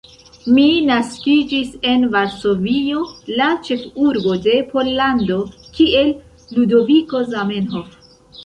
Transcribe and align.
Mi 0.53 0.69
naskiĝis 0.85 1.75
en 1.89 2.07
Varsovio, 2.15 3.03
la 3.41 3.49
ĉefurbo 3.67 4.35
de 4.49 4.57
Pollando 4.73 5.39
kiel 5.77 6.11
Ludoviko 6.57 7.27
Zamenhof. 7.37 7.97